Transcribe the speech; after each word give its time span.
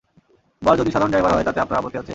বর 0.61 0.75
যদি 0.77 0.91
সাধারণ 0.91 1.11
ড্রাইভার 1.11 1.33
হয় 1.33 1.43
তাতে 1.43 1.59
আপনার 1.59 1.79
আপত্তি 1.79 1.97
আছে? 1.97 2.09